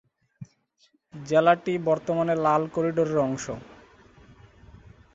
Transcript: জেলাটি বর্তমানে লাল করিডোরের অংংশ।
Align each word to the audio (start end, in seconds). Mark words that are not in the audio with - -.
জেলাটি 1.13 1.73
বর্তমানে 1.87 2.33
লাল 2.45 2.63
করিডোরের 2.75 3.17
অংংশ। 3.19 3.45